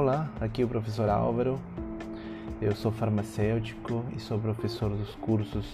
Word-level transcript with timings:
Olá, 0.00 0.30
aqui 0.40 0.62
é 0.62 0.64
o 0.64 0.68
professor 0.68 1.08
Álvaro. 1.08 1.58
Eu 2.62 2.72
sou 2.76 2.92
farmacêutico 2.92 4.04
e 4.16 4.20
sou 4.20 4.38
professor 4.38 4.90
dos 4.90 5.16
cursos 5.16 5.66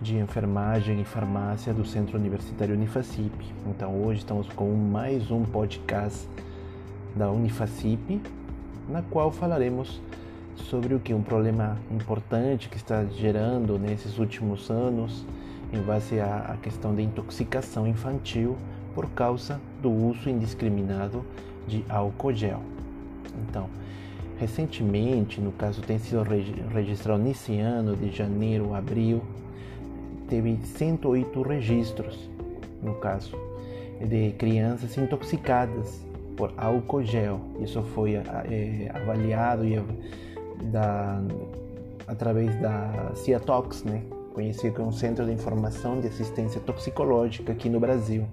de 0.00 0.16
enfermagem 0.16 1.00
e 1.00 1.04
farmácia 1.04 1.74
do 1.74 1.84
Centro 1.84 2.16
Universitário 2.16 2.72
Unifacip. 2.72 3.32
Então 3.66 4.00
hoje 4.00 4.20
estamos 4.20 4.46
com 4.50 4.72
mais 4.76 5.28
um 5.28 5.42
podcast 5.42 6.28
da 7.16 7.28
Unifacip, 7.32 8.22
na 8.88 9.02
qual 9.02 9.32
falaremos 9.32 10.00
sobre 10.54 10.94
o 10.94 11.00
que 11.00 11.12
um 11.12 11.22
problema 11.24 11.78
importante 11.90 12.68
que 12.68 12.76
está 12.76 13.04
gerando 13.06 13.76
nesses 13.76 14.20
últimos 14.20 14.70
anos 14.70 15.26
em 15.72 15.82
base 15.82 16.20
à 16.20 16.56
questão 16.62 16.94
da 16.94 17.02
intoxicação 17.02 17.88
infantil 17.88 18.56
por 18.94 19.10
causa 19.10 19.60
do 19.82 19.90
uso 19.90 20.30
indiscriminado 20.30 21.24
de 21.66 21.84
álcool 21.88 22.32
gel. 22.32 22.62
Então, 23.48 23.68
recentemente, 24.38 25.40
no 25.40 25.52
caso 25.52 25.82
tem 25.82 25.98
sido 25.98 26.22
registrado 26.72 27.22
nesse 27.22 27.58
ano 27.58 27.96
de 27.96 28.10
janeiro 28.10 28.74
a 28.74 28.78
abril, 28.78 29.22
teve 30.28 30.56
108 30.62 31.42
registros, 31.42 32.28
no 32.82 32.94
caso, 32.94 33.36
de 34.00 34.32
crianças 34.32 34.96
intoxicadas 34.96 36.04
por 36.36 36.52
álcool 36.56 37.02
gel. 37.02 37.40
Isso 37.60 37.82
foi 37.94 38.14
é, 38.14 38.90
avaliado 38.94 39.64
e 39.66 39.78
da, 40.70 41.20
através 42.06 42.54
da 42.60 43.12
CIATOX, 43.14 43.84
né? 43.84 44.02
conhecido 44.32 44.74
como 44.76 44.92
Centro 44.92 45.26
de 45.26 45.32
Informação 45.32 46.00
de 46.00 46.06
Assistência 46.06 46.60
Toxicológica 46.60 47.52
aqui 47.52 47.68
no 47.68 47.80
Brasil. 47.80 48.26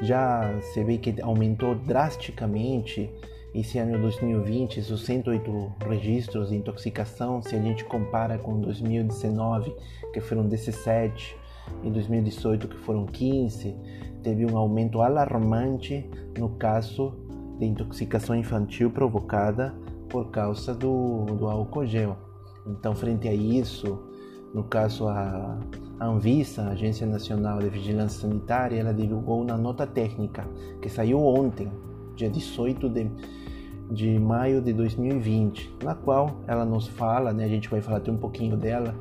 Já 0.00 0.60
se 0.60 0.82
vê 0.84 0.98
que 0.98 1.20
aumentou 1.22 1.74
drasticamente 1.74 3.10
esse 3.54 3.78
ano 3.78 3.98
2020, 3.98 4.80
os 4.80 5.04
108 5.04 5.72
registros 5.88 6.50
de 6.50 6.56
intoxicação, 6.56 7.42
se 7.42 7.56
a 7.56 7.60
gente 7.60 7.84
compara 7.84 8.38
com 8.38 8.60
2019, 8.60 9.74
que 10.12 10.20
foram 10.20 10.46
17, 10.46 11.36
e 11.82 11.90
2018, 11.90 12.68
que 12.68 12.76
foram 12.76 13.06
15, 13.06 13.74
teve 14.22 14.46
um 14.46 14.56
aumento 14.56 15.00
alarmante 15.00 16.08
no 16.36 16.50
caso 16.50 17.14
de 17.58 17.66
intoxicação 17.66 18.36
infantil 18.36 18.90
provocada 18.90 19.74
por 20.08 20.30
causa 20.30 20.74
do, 20.74 21.24
do 21.26 21.48
álcool 21.48 21.86
gel. 21.86 22.16
Então, 22.66 22.94
frente 22.94 23.28
a 23.28 23.34
isso, 23.34 23.98
no 24.54 24.64
caso 24.64 25.08
a 25.08 25.58
Anvisa, 26.00 26.62
a 26.62 26.70
Agência 26.70 27.06
Nacional 27.06 27.58
de 27.58 27.68
Vigilância 27.68 28.20
Sanitária, 28.20 28.78
ela 28.78 28.94
divulgou 28.94 29.42
uma 29.42 29.56
nota 29.56 29.86
técnica 29.86 30.46
que 30.80 30.88
saiu 30.88 31.20
ontem, 31.20 31.70
dia 32.14 32.30
18 32.30 32.88
de, 32.88 33.10
de 33.90 34.18
maio 34.18 34.62
de 34.62 34.72
2020, 34.72 35.76
na 35.82 35.94
qual 35.94 36.40
ela 36.46 36.64
nos 36.64 36.86
fala, 36.86 37.32
né, 37.32 37.44
a 37.44 37.48
gente 37.48 37.68
vai 37.68 37.80
falar 37.80 37.98
até 37.98 38.10
um 38.10 38.16
pouquinho 38.16 38.56
dela, 38.56 38.94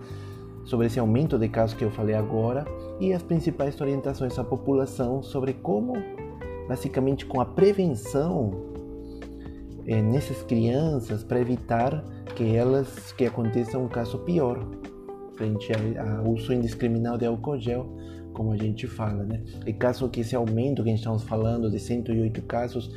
sobre 0.65 0.87
esse 0.87 0.99
aumento 0.99 1.37
de 1.37 1.47
casos 1.47 1.77
que 1.77 1.83
eu 1.85 1.91
falei 1.91 2.13
agora 2.13 2.65
e 2.99 3.13
as 3.13 3.23
principais 3.23 3.79
orientações 3.79 4.37
à 4.37 4.43
população 4.43 5.23
sobre 5.23 5.53
como, 5.53 5.93
basicamente, 6.67 7.25
com 7.25 7.39
a 7.39 7.45
prevenção 7.45 8.51
é, 9.85 10.01
nessas 10.01 10.43
crianças 10.43 11.23
para 11.23 11.39
evitar 11.39 12.03
que 12.35 12.55
elas 12.55 13.13
que 13.13 13.25
aconteça 13.25 13.77
um 13.77 13.87
caso 13.87 14.19
pior 14.19 14.59
frente 15.37 15.71
ao 15.97 16.29
uso 16.29 16.51
indiscriminado 16.51 17.19
de 17.19 17.25
álcool 17.25 17.59
gel, 17.59 17.95
como 18.33 18.51
a 18.51 18.57
gente 18.57 18.87
fala, 18.87 19.23
né? 19.23 19.43
E 19.65 19.73
caso 19.73 20.09
que 20.09 20.21
esse 20.21 20.35
aumento 20.35 20.83
que 20.83 20.89
a 20.89 20.91
gente 20.91 20.99
estamos 20.99 21.23
falando 21.23 21.69
de 21.69 21.79
108 21.79 22.41
casos, 22.43 22.91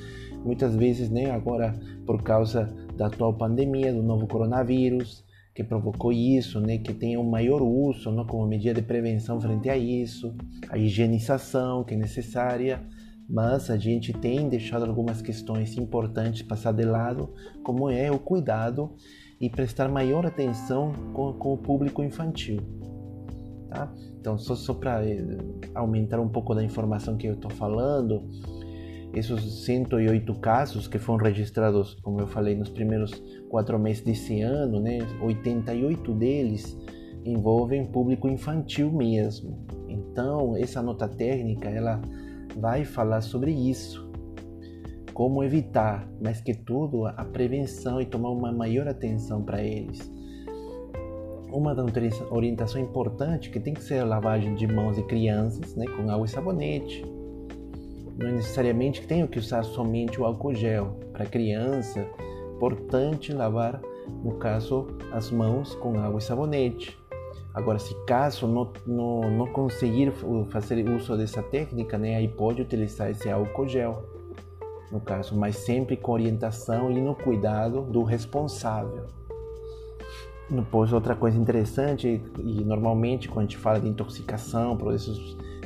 muitas 0.45 0.75
vezes, 0.75 1.11
né, 1.11 1.31
agora 1.31 1.79
por 2.07 2.23
causa 2.23 2.75
da 2.97 3.07
atual 3.07 3.35
pandemia 3.35 3.93
do 3.93 4.03
novo 4.03 4.27
coronavírus, 4.27 5.25
que 5.55 5.63
provocou 5.63 6.13
isso, 6.13 6.61
né, 6.61 6.79
que 6.79 6.93
tenha 6.95 7.21
um 7.21 7.29
maior 7.29 7.63
uso, 7.63 8.11
né, 8.11 8.25
como 8.29 8.47
medida 8.47 8.81
de 8.81 8.87
prevenção 8.87 9.41
frente 9.41 9.69
a 9.69 9.77
isso, 9.77 10.35
a 10.69 10.79
higienização 10.79 11.85
que 11.85 11.95
é 11.95 11.97
necessária 11.97 12.81
mas 13.33 13.71
a 13.71 13.77
gente 13.77 14.13
tem 14.13 14.49
deixado 14.49 14.85
algumas 14.85 15.23
questões 15.23 15.79
importantes 15.79 16.43
passar 16.43 16.73
de 16.73 16.85
lado, 16.85 17.33
como 17.63 17.89
é 17.89 18.11
o 18.11 18.19
cuidado 18.19 18.93
e 19.41 19.49
prestar 19.49 19.89
maior 19.89 20.27
atenção 20.27 20.93
com, 21.15 21.33
com 21.33 21.55
o 21.55 21.59
público 21.59 22.03
infantil. 22.03 22.61
Tá? 23.71 23.91
Então, 24.21 24.37
só, 24.37 24.55
só 24.55 24.75
para 24.75 25.05
eh, 25.07 25.39
aumentar 25.75 26.21
um 26.21 26.29
pouco 26.29 26.55
da 26.55 26.63
informação 26.63 27.17
que 27.17 27.27
eu 27.27 27.35
estou 27.35 27.51
falando, 27.51 28.29
esses 29.15 29.65
108 29.65 30.35
casos 30.35 30.87
que 30.87 30.99
foram 30.99 31.25
registrados, 31.25 31.95
como 32.03 32.21
eu 32.21 32.27
falei, 32.27 32.55
nos 32.55 32.69
primeiros 32.69 33.11
quatro 33.49 33.79
meses 33.79 34.03
desse 34.03 34.41
ano, 34.43 34.79
né, 34.81 34.99
88 35.23 36.13
deles 36.15 36.77
envolvem 37.25 37.87
público 37.87 38.29
infantil 38.29 38.93
mesmo. 38.93 39.67
Então, 39.89 40.57
essa 40.57 40.83
nota 40.83 41.09
técnica, 41.09 41.69
ela 41.69 42.01
vai 42.57 42.85
falar 42.85 43.21
sobre 43.21 43.53
isso. 43.53 44.10
Como 45.21 45.45
evitar, 45.45 46.09
mais 46.19 46.41
que 46.41 46.55
tudo, 46.55 47.05
a 47.05 47.27
prevenção 47.27 48.01
e 48.01 48.07
tomar 48.07 48.31
uma 48.31 48.51
maior 48.51 48.89
atenção 48.89 49.43
para 49.43 49.63
eles. 49.63 50.11
Uma 51.53 51.77
orientação 52.31 52.81
importante 52.81 53.51
que 53.51 53.61
tem 53.61 53.75
que 53.75 53.83
ser 53.83 53.99
a 53.99 54.05
lavagem 54.07 54.55
de 54.55 54.67
mãos 54.67 54.97
de 54.97 55.03
crianças, 55.03 55.77
né, 55.77 55.85
com 55.89 56.11
água 56.11 56.25
e 56.25 56.29
sabonete. 56.31 57.05
Não 58.19 58.29
é 58.29 58.33
necessariamente 58.33 59.03
que 59.03 59.07
tenha 59.07 59.29
que 59.29 59.39
usar 59.39 59.63
somente 59.63 60.19
o 60.19 60.25
álcool 60.25 60.55
gel. 60.55 60.99
Para 61.13 61.27
criança, 61.27 62.01
importante 62.55 63.31
lavar, 63.35 63.79
no 64.25 64.37
caso, 64.37 64.87
as 65.13 65.31
mãos 65.31 65.75
com 65.75 66.01
água 66.01 66.19
e 66.19 66.23
sabonete. 66.23 66.99
Agora, 67.53 67.79
se 67.79 67.95
caso 68.07 68.47
não, 68.47 68.73
não, 68.87 69.31
não 69.31 69.47
conseguir 69.49 70.15
fazer 70.49 70.89
uso 70.89 71.15
dessa 71.15 71.43
técnica, 71.43 71.99
né, 71.99 72.17
aí 72.17 72.27
pode 72.27 72.63
utilizar 72.63 73.11
esse 73.11 73.29
álcool 73.29 73.69
gel, 73.69 74.20
no 74.91 75.01
caso, 75.01 75.37
mas 75.37 75.57
sempre 75.57 75.97
com 75.97 76.13
orientação 76.13 76.91
e 76.91 77.01
no 77.01 77.15
cuidado 77.15 77.83
do 77.83 78.03
responsável. 78.03 79.07
Depois, 80.49 80.93
outra 80.93 81.15
coisa 81.15 81.39
interessante, 81.39 82.21
e 82.39 82.65
normalmente 82.65 83.29
quando 83.29 83.39
a 83.39 83.43
gente 83.43 83.57
fala 83.57 83.81
de 83.81 83.89
intoxicação, 83.89 84.77
por 84.77 84.93
essas 84.93 85.17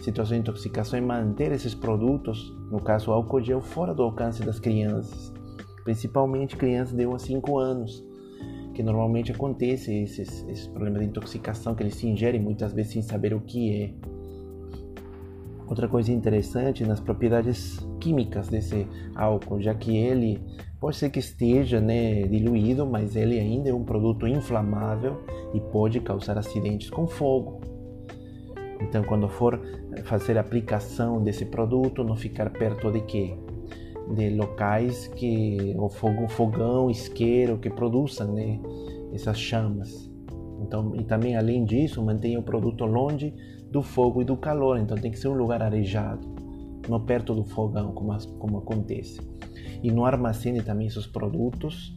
situações 0.02 0.36
de 0.36 0.40
intoxicação, 0.42 0.98
é 0.98 1.02
manter 1.02 1.52
esses 1.52 1.74
produtos, 1.74 2.54
no 2.70 2.80
caso 2.80 3.10
álcool 3.10 3.40
gel, 3.40 3.62
fora 3.62 3.94
do 3.94 4.02
alcance 4.02 4.42
das 4.42 4.60
crianças, 4.60 5.32
principalmente 5.84 6.56
crianças 6.56 6.94
de 6.94 7.06
1 7.06 7.14
a 7.14 7.18
5 7.18 7.58
anos 7.58 8.04
que 8.74 8.82
normalmente 8.82 9.32
acontece 9.32 9.94
esses, 9.94 10.44
esses 10.48 10.66
problemas 10.66 11.00
de 11.00 11.08
intoxicação 11.08 11.74
que 11.74 11.82
eles 11.82 11.94
se 11.94 12.06
ingerem 12.06 12.40
muitas 12.40 12.72
vezes 12.72 12.92
sem 12.92 13.02
saber 13.02 13.32
o 13.32 13.40
que 13.40 13.82
é. 13.82 14.13
Outra 15.66 15.88
coisa 15.88 16.12
interessante 16.12 16.84
nas 16.84 17.00
propriedades 17.00 17.78
químicas 18.00 18.48
desse 18.48 18.86
álcool, 19.14 19.60
já 19.60 19.74
que 19.74 19.96
ele 19.96 20.40
pode 20.78 20.96
ser 20.96 21.08
que 21.10 21.18
esteja 21.18 21.80
né, 21.80 22.22
diluído, 22.22 22.86
mas 22.86 23.16
ele 23.16 23.38
ainda 23.38 23.70
é 23.70 23.74
um 23.74 23.84
produto 23.84 24.26
inflamável 24.26 25.22
e 25.54 25.60
pode 25.60 26.00
causar 26.00 26.36
acidentes 26.36 26.90
com 26.90 27.06
fogo. 27.06 27.60
Então, 28.80 29.02
quando 29.04 29.28
for 29.28 29.58
fazer 30.04 30.36
a 30.36 30.42
aplicação 30.42 31.22
desse 31.22 31.46
produto, 31.46 32.04
não 32.04 32.16
ficar 32.16 32.50
perto 32.50 32.90
de 32.92 33.00
quê? 33.00 33.34
de 34.12 34.30
locais 34.30 35.08
que 35.08 35.74
o 35.78 35.88
fogo, 35.88 36.28
fogão, 36.28 36.90
isqueiro 36.90 37.58
que 37.58 37.70
produzam 37.70 38.32
né, 38.32 38.60
essas 39.12 39.38
chamas. 39.38 40.10
Então, 40.64 40.94
e 40.96 41.04
também 41.04 41.36
além 41.36 41.64
disso, 41.64 42.02
mantenha 42.02 42.40
o 42.40 42.42
produto 42.42 42.84
longe 42.84 43.34
do 43.70 43.82
fogo 43.82 44.22
e 44.22 44.24
do 44.24 44.36
calor. 44.36 44.78
Então 44.78 44.96
tem 44.96 45.10
que 45.10 45.18
ser 45.18 45.28
um 45.28 45.34
lugar 45.34 45.62
arejado, 45.62 46.26
não 46.88 47.04
perto 47.04 47.34
do 47.34 47.44
fogão, 47.44 47.92
como, 47.92 48.16
como 48.38 48.58
acontece. 48.58 49.20
E 49.82 49.90
não 49.90 50.04
armazene 50.04 50.62
também 50.62 50.86
esses 50.86 51.06
produtos. 51.06 51.94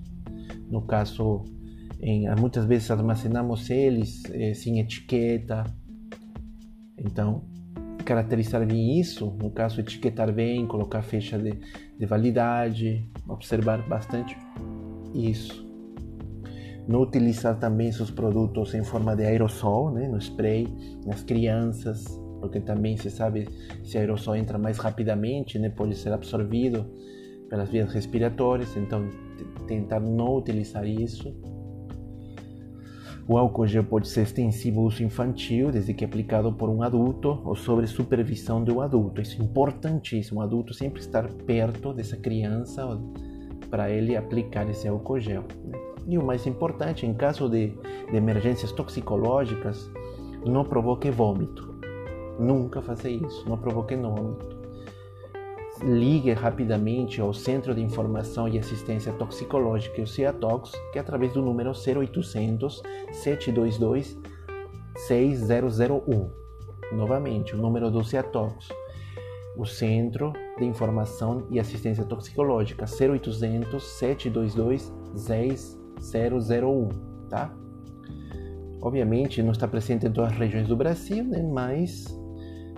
No 0.70 0.82
caso, 0.82 1.46
em, 2.02 2.28
muitas 2.36 2.66
vezes 2.66 2.92
armazenamos 2.92 3.70
eles 3.70 4.24
eh, 4.32 4.54
sem 4.54 4.80
etiqueta. 4.80 5.64
Então, 6.98 7.44
caracterizar 8.04 8.66
bem 8.66 9.00
isso, 9.00 9.38
no 9.42 9.50
caso, 9.52 9.80
etiquetar 9.80 10.32
bem, 10.34 10.66
colocar 10.68 11.02
fecha 11.02 11.38
de, 11.38 11.54
de 11.98 12.06
validade, 12.06 13.10
observar 13.30 13.88
bastante 13.88 14.36
isso. 15.14 15.67
Não 16.88 17.02
utilizar 17.02 17.60
também 17.60 17.92
seus 17.92 18.10
produtos 18.10 18.74
em 18.74 18.84
forma 18.84 19.16
de 19.16 19.24
aerossol, 19.24 19.92
né, 19.92 20.08
no 20.08 20.18
spray, 20.18 20.68
nas 21.06 21.22
crianças, 21.24 22.06
porque 22.40 22.60
também 22.60 22.96
se 22.98 23.10
sabe 23.10 23.48
se 23.84 23.98
aerossol 23.98 24.36
entra 24.36 24.58
mais 24.58 24.78
rapidamente, 24.78 25.60
né, 25.60 25.70
pode 25.70 25.96
ser 25.96 26.14
absorvido 26.14 26.86
pelas 27.50 27.70
vias 27.70 27.92
respiratórias, 27.92 28.76
então 28.78 29.10
tentar 29.68 30.00
não 30.00 30.38
utilizar 30.38 30.86
isso 30.86 31.34
o 33.28 33.38
álcool 33.38 33.68
gel 33.68 33.84
pode 33.84 34.08
ser 34.08 34.22
extensivo 34.22 34.80
ao 34.80 34.86
uso 34.86 35.04
infantil, 35.04 35.70
desde 35.70 35.94
que 35.94 36.06
aplicado 36.06 36.54
por 36.54 36.70
um 36.70 36.82
adulto 36.82 37.42
ou 37.44 37.58
sob 37.58 37.86
supervisão 37.86 38.64
de 38.64 38.72
um 38.72 38.80
adulto. 38.80 39.20
Isso 39.20 39.42
é 39.42 39.44
importantíssimo, 39.44 40.40
o 40.40 40.44
adulto 40.44 40.74
sempre 40.74 41.02
estar 41.02 41.28
perto 41.46 41.94
dessa 41.94 42.16
criança 42.16 42.86
para 43.70 43.90
ele 43.90 44.16
aplicar 44.16 44.70
esse 44.70 44.88
álcool 44.88 45.20
gel. 45.20 45.44
Né? 45.64 45.78
E 46.08 46.18
o 46.18 46.24
mais 46.24 46.48
importante, 46.48 47.06
em 47.06 47.14
caso 47.14 47.50
de, 47.50 47.74
de 48.10 48.16
emergências 48.16 48.72
toxicológicas, 48.72 49.92
não 50.46 50.64
provoque 50.64 51.12
vômito. 51.12 51.76
Nunca 52.40 52.82
faça 52.82 53.10
isso, 53.10 53.48
não 53.48 53.58
provoque 53.58 53.96
vômito. 53.96 54.56
Ligue 55.84 56.34
rapidamente 56.34 57.22
ao 57.22 57.34
Centro 57.34 57.76
de 57.76 57.82
Informação 57.82 58.48
e 58.48 58.58
Assistência 58.58 59.12
Toxicológica, 59.14 60.02
o 60.02 60.08
CIATOX, 60.08 60.72
que 60.92 60.98
é 60.98 61.02
através 61.02 61.34
do 61.34 61.42
número 61.42 61.72
0800 61.72 62.82
722 63.12 64.18
6001. 64.96 66.30
Novamente, 66.94 67.54
o 67.54 67.58
número 67.58 67.92
do 67.92 68.04
CIATOX, 68.04 68.70
o 69.58 69.66
Centro 69.66 70.32
de 70.58 70.66
Informação 70.66 71.48
e 71.50 71.60
Assistência 71.60 72.06
Toxicológica, 72.06 72.86
0800 72.86 73.84
722 73.84 74.94
6001, 75.16 76.90
tá? 77.30 77.54
Obviamente 78.82 79.42
não 79.42 79.52
está 79.52 79.68
presente 79.68 80.06
em 80.06 80.12
todas 80.12 80.32
as 80.32 80.38
regiões 80.38 80.68
do 80.68 80.76
Brasil, 80.76 81.24
né? 81.24 81.42
mas 81.42 82.06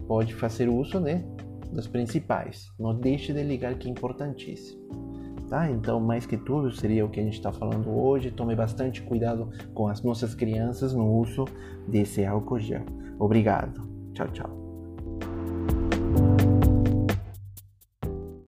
pode 0.07 0.33
fazer 0.33 0.69
uso 0.69 0.99
né? 0.99 1.25
das 1.71 1.87
principais. 1.87 2.71
Não 2.79 2.95
deixe 2.95 3.33
de 3.33 3.43
ligar 3.43 3.75
que 3.75 3.87
é 3.87 3.91
importantíssimo. 3.91 4.79
Tá? 5.49 5.69
Então, 5.69 5.99
mais 5.99 6.25
que 6.25 6.37
tudo, 6.37 6.71
seria 6.71 7.03
o 7.03 7.09
que 7.09 7.19
a 7.19 7.23
gente 7.23 7.33
está 7.33 7.51
falando 7.51 7.89
hoje. 7.89 8.31
Tome 8.31 8.55
bastante 8.55 9.01
cuidado 9.01 9.49
com 9.73 9.87
as 9.87 10.01
nossas 10.03 10.35
crianças 10.35 10.93
no 10.93 11.11
uso 11.11 11.45
desse 11.87 12.23
álcool 12.23 12.59
gel. 12.59 12.85
Obrigado. 13.19 13.81
Tchau, 14.13 14.27
tchau. 14.27 14.68